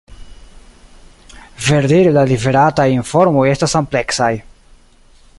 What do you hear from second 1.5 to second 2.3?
Verdire la